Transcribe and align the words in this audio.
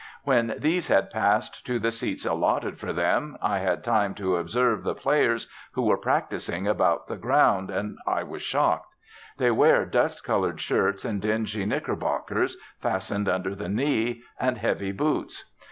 When 0.23 0.55
these 0.57 0.87
had 0.87 1.11
passed 1.11 1.63
to 1.67 1.77
the 1.77 1.91
seats 1.91 2.25
allotted 2.25 2.79
for 2.79 2.91
them, 2.91 3.37
I 3.39 3.59
had 3.59 3.83
time 3.83 4.15
to 4.15 4.37
observe 4.37 4.81
the 4.81 4.95
players, 4.95 5.47
who 5.73 5.83
were 5.83 5.95
practising 5.95 6.65
about 6.65 7.07
the 7.07 7.17
ground, 7.17 7.69
and 7.69 7.99
I 8.07 8.23
was 8.23 8.41
shocked. 8.41 8.95
They 9.37 9.51
wear 9.51 9.85
dust 9.85 10.23
coloured 10.23 10.59
shirts 10.59 11.05
and 11.05 11.21
dingy 11.21 11.67
knickerbockers, 11.67 12.57
fastened 12.79 13.29
under 13.29 13.53
the 13.53 13.69
knee, 13.69 14.23
and 14.39 14.57
heavy 14.57 14.91
boots. 14.91 15.45